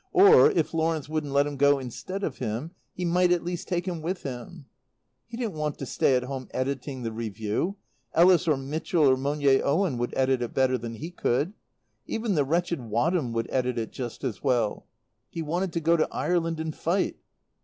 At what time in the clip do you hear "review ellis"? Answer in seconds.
7.11-8.47